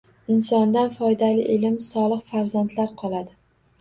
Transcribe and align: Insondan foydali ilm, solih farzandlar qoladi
Insondan 0.35 0.89
foydali 1.01 1.45
ilm, 1.57 1.77
solih 1.91 2.25
farzandlar 2.33 2.93
qoladi 3.03 3.29